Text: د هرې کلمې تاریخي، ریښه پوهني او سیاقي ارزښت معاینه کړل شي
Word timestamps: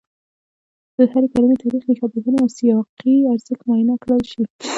د 0.95 0.97
هرې 1.11 1.27
کلمې 1.33 1.55
تاریخي، 1.61 1.87
ریښه 1.91 2.07
پوهني 2.13 2.37
او 2.41 2.49
سیاقي 2.57 3.15
ارزښت 3.33 3.61
معاینه 3.67 3.95
کړل 4.03 4.21
شي 4.31 4.43